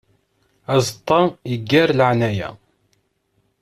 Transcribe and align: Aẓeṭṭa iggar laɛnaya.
Aẓeṭṭa 0.73 1.19
iggar 1.53 1.89
laɛnaya. 1.97 2.49